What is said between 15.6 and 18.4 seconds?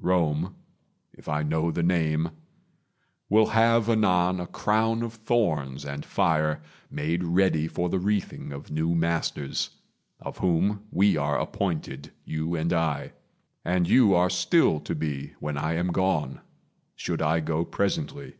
am gone, Should I go presently.